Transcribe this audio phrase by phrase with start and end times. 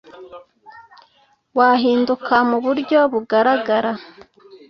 [1.57, 3.91] wahinduka mu buryo bugaragara